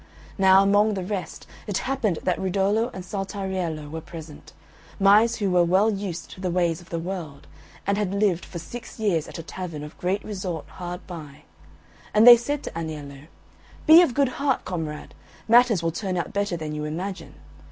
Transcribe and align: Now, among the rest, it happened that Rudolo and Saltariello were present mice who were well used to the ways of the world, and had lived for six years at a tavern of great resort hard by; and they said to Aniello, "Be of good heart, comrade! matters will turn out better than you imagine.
Now, 0.39 0.63
among 0.63 0.95
the 0.95 1.03
rest, 1.03 1.45
it 1.67 1.77
happened 1.85 2.17
that 2.23 2.39
Rudolo 2.39 2.89
and 2.91 3.05
Saltariello 3.05 3.87
were 3.87 4.01
present 4.01 4.51
mice 4.99 5.35
who 5.35 5.51
were 5.51 5.63
well 5.63 5.91
used 5.93 6.31
to 6.31 6.41
the 6.41 6.49
ways 6.49 6.81
of 6.81 6.89
the 6.89 6.97
world, 6.97 7.45
and 7.85 7.99
had 7.99 8.11
lived 8.11 8.43
for 8.43 8.57
six 8.57 8.99
years 8.99 9.27
at 9.27 9.37
a 9.37 9.43
tavern 9.43 9.83
of 9.83 9.95
great 9.99 10.23
resort 10.23 10.67
hard 10.67 11.05
by; 11.05 11.43
and 12.15 12.25
they 12.25 12.35
said 12.35 12.63
to 12.63 12.71
Aniello, 12.75 13.27
"Be 13.85 14.01
of 14.01 14.15
good 14.15 14.29
heart, 14.29 14.65
comrade! 14.65 15.13
matters 15.47 15.83
will 15.83 15.91
turn 15.91 16.17
out 16.17 16.33
better 16.33 16.57
than 16.57 16.73
you 16.73 16.83
imagine. 16.85 17.35